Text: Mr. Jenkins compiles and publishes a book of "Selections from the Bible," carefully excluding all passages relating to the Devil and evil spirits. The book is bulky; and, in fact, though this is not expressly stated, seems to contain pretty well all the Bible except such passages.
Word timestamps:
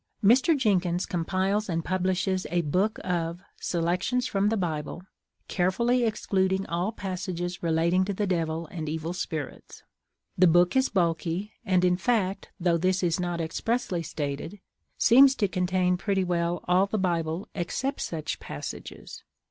Mr. 0.23 0.57
Jenkins 0.57 1.05
compiles 1.05 1.69
and 1.69 1.85
publishes 1.85 2.47
a 2.49 2.61
book 2.61 2.97
of 3.03 3.43
"Selections 3.57 4.25
from 4.25 4.49
the 4.49 4.57
Bible," 4.57 5.03
carefully 5.47 6.05
excluding 6.05 6.65
all 6.65 6.91
passages 6.91 7.61
relating 7.61 8.03
to 8.05 8.13
the 8.15 8.25
Devil 8.25 8.65
and 8.71 8.89
evil 8.89 9.13
spirits. 9.13 9.83
The 10.35 10.47
book 10.47 10.75
is 10.75 10.89
bulky; 10.89 11.53
and, 11.63 11.85
in 11.85 11.97
fact, 11.97 12.49
though 12.59 12.77
this 12.77 13.03
is 13.03 13.19
not 13.19 13.39
expressly 13.39 14.01
stated, 14.01 14.59
seems 14.97 15.35
to 15.35 15.47
contain 15.47 15.97
pretty 15.97 16.23
well 16.23 16.65
all 16.67 16.87
the 16.87 16.97
Bible 16.97 17.47
except 17.53 18.01
such 18.01 18.39
passages. 18.39 19.23